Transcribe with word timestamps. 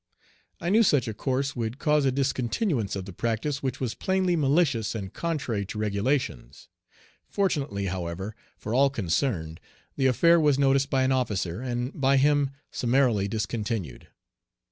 I 0.59 0.71
knew 0.71 0.81
such 0.81 1.07
a 1.07 1.13
course 1.13 1.55
would 1.55 1.77
cause 1.77 2.05
a 2.05 2.11
discontinuance 2.11 2.95
of 2.95 3.05
the 3.05 3.13
practice, 3.13 3.61
which 3.61 3.79
was 3.79 3.93
plainly 3.93 4.35
malicious 4.35 4.95
and 4.95 5.13
contrary 5.13 5.63
to 5.67 5.77
regulations. 5.77 6.69
Fortunately, 7.27 7.85
however, 7.85 8.35
for 8.57 8.73
all 8.73 8.89
concerned, 8.89 9.59
the 9.97 10.07
affair 10.07 10.39
was 10.39 10.57
noticed 10.57 10.89
by 10.89 11.03
an 11.03 11.11
officer, 11.11 11.61
and 11.61 11.91
by 12.01 12.17
him 12.17 12.49
summarily 12.71 13.27
discontinued. 13.27 14.07